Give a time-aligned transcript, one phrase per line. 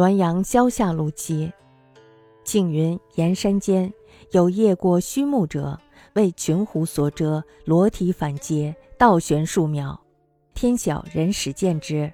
[0.00, 1.52] 滦阳萧下路期。
[2.42, 3.92] 庆云岩山间
[4.30, 5.78] 有夜过虚木者，
[6.14, 10.00] 为群狐所遮，裸体反阶，倒悬数秒。
[10.54, 12.10] 天晓人始见之，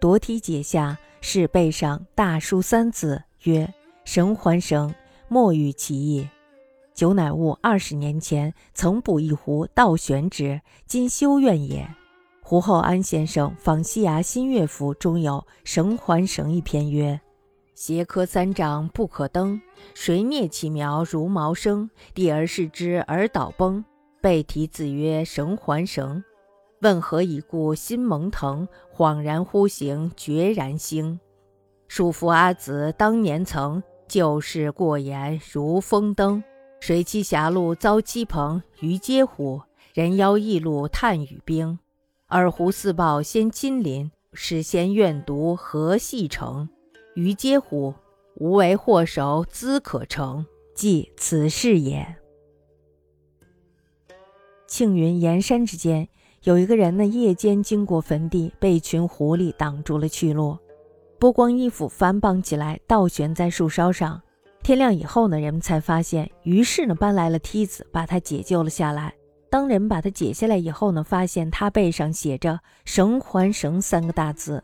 [0.00, 3.72] 夺体解下，是背上大书三字，曰
[4.04, 4.92] “神还绳”，
[5.30, 6.28] 莫与其意。
[6.94, 11.88] 久乃悟二十年前曾捕一狐，倒悬之，今修怨也。
[12.50, 17.20] 胡厚安先生访西崖新乐府中有“绳环绳”一篇，曰
[17.76, 19.60] ：“斜柯三丈不可登，
[19.94, 21.88] 谁灭其苗如毛生？
[22.12, 23.84] 帝而视之而倒崩。
[24.20, 26.24] 背题字曰‘绳环绳’。
[26.82, 27.72] 问何以故？
[27.72, 31.20] 心蒙腾，恍然忽醒，决然兴。
[31.86, 36.42] 叔父阿子当年曾旧事过言如风灯。
[36.80, 39.62] 谁栖狭路遭鸡棚，鱼嗟乎？
[39.94, 41.78] 人妖异路探雨冰。”
[42.32, 46.68] 二胡四报先亲临，使先愿读何细成？
[47.16, 47.92] 余嗟乎！
[48.36, 52.06] 无为祸首兹可成，即此事也。
[54.68, 56.08] 庆云岩山之间，
[56.44, 60.56] 有一个人呢，夜间经过坟地，被一群狐狸挡住了去路，
[61.18, 64.22] 剥光衣服反绑起来，倒悬在树梢上。
[64.62, 69.12] 天亮以后呢，人们才发现，于是呢，搬来了梯子，把他解救了下来。
[69.50, 74.62] 当人把它解下来以后呢，发现它背上写着“绳环绳”三个大字，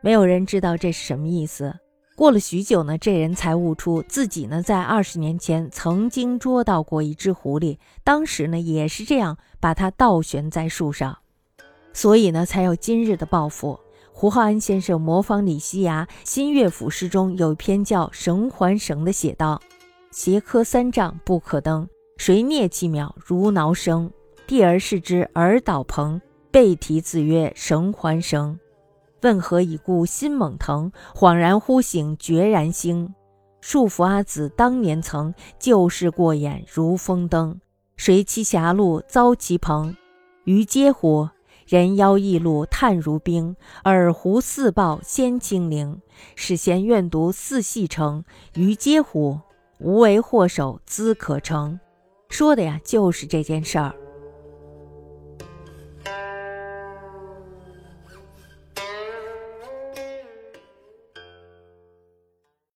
[0.00, 1.74] 没有人知道这是什么意思。
[2.14, 11.18] 过了许久呢，这人才悟出自己呢在二十年前曾经捉到过一只狐狸，当时呢也是这样把它倒悬在树上，
[11.92, 13.80] 所以呢才有今日的报复。
[14.12, 19.60] 胡浩安先生模仿李西崖新乐府诗中有一篇叫“绳环绳”的，写道
[20.12, 21.88] ：“斜柯三丈不可登。”
[22.24, 24.08] 谁啮其苗如挠生？
[24.46, 26.20] 帝而视之而倒蓬。
[26.52, 28.56] 背啼子曰“绳还绳”。
[29.22, 30.06] 问何以故？
[30.06, 33.12] 心猛腾，恍然忽醒，决然兴。
[33.60, 37.60] 束缚阿子当年曾，旧事过眼如风灯。
[37.96, 39.96] 谁栖狭路遭其棚？
[40.44, 41.28] 鱼嗟乎！
[41.66, 43.56] 人妖异路叹如冰。
[43.82, 46.00] 尔狐似豹先清灵，
[46.36, 48.24] 使贤愿读四系成。
[48.54, 49.40] 于嗟乎！
[49.80, 51.80] 无为祸首兹可成。
[52.32, 53.94] 说的呀，就是这件事儿。